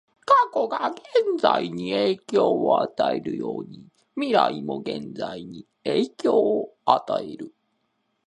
[0.25, 0.99] 過去が現
[1.39, 3.85] 在に影響を与えるように、
[4.15, 7.53] 未来も現在に影響を与える。